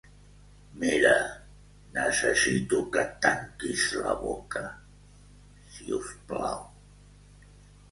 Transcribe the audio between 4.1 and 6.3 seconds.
boca, si us